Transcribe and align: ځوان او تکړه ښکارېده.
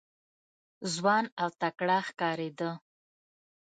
ځوان 0.93 1.25
او 1.41 1.49
تکړه 1.61 1.97
ښکارېده. 2.07 2.71